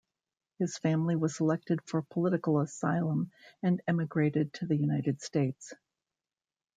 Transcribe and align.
His 0.57 0.79
family 0.79 1.15
was 1.15 1.35
selected 1.35 1.79
for 1.85 2.01
political 2.01 2.59
asylum 2.59 3.29
and 3.61 3.83
emigrated 3.87 4.51
to 4.55 4.65
the 4.65 4.75
United 4.75 5.21
States. 5.21 5.73